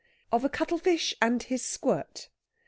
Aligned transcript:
OF 0.31 0.43
A 0.45 0.49
CUTTLE 0.49 0.79
FISH 0.79 1.13
AND 1.21 1.43
HIS 1.43 1.63
SQUIRT. 1.63 2.29